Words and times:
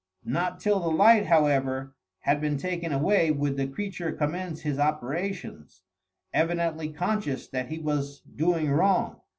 Not 0.25 0.59
till 0.59 0.79
the 0.79 0.89
light, 0.89 1.27
however, 1.27 1.93
had 2.21 2.41
been 2.41 2.57
taken 2.57 2.91
away, 2.91 3.29
would 3.29 3.55
the 3.55 3.67
creature 3.67 4.11
commence 4.11 4.61
his 4.61 4.79
operations, 4.79 5.83
evidently 6.33 6.89
conscious 6.89 7.45
that 7.49 7.67
he 7.67 7.77
was 7.77 8.21
doing 8.21 8.71
wrong. 8.71 9.21